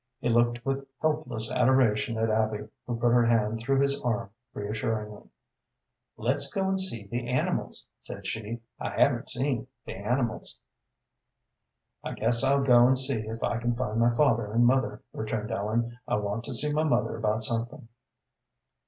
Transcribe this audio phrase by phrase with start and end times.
[0.19, 5.29] He looked with helpless adoration at Abby, who put her hand through his arm reassuringly.
[6.17, 10.57] "Let's go and see the animals," said she; "I haven't seen the animals."
[12.03, 15.51] "I guess I'll go and see if I can find my father and mother," returned
[15.51, 15.99] Ellen.
[16.07, 17.87] "I want to see my mother about something."